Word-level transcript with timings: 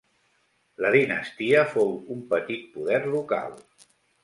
La 0.85 0.89
dinastia 0.95 1.61
fou 1.75 1.93
un 2.17 2.25
petit 2.33 2.65
poder 2.79 3.01
local. 3.15 3.57